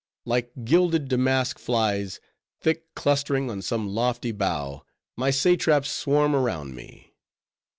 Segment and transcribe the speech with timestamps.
[0.25, 2.19] Like gilded damask flies,
[2.59, 4.83] thick clustering on some lofty bough,
[5.15, 7.13] my satraps swarm around me.